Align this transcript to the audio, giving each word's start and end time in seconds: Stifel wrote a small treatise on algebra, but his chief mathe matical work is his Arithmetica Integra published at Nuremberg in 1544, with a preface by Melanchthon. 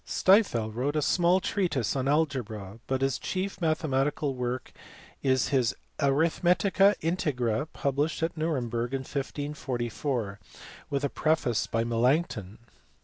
Stifel 0.03 0.73
wrote 0.73 0.95
a 0.95 1.01
small 1.03 1.39
treatise 1.39 1.95
on 1.95 2.07
algebra, 2.07 2.79
but 2.87 3.01
his 3.03 3.19
chief 3.19 3.57
mathe 3.59 3.87
matical 3.87 4.33
work 4.33 4.73
is 5.21 5.49
his 5.49 5.75
Arithmetica 5.99 6.95
Integra 7.01 7.67
published 7.71 8.23
at 8.23 8.35
Nuremberg 8.35 8.95
in 8.95 9.01
1544, 9.01 10.39
with 10.89 11.03
a 11.03 11.09
preface 11.09 11.67
by 11.67 11.83
Melanchthon. 11.83 12.57